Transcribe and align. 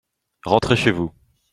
Rentrez 0.45 0.77
chez 0.77 0.89
vous. 0.91 1.11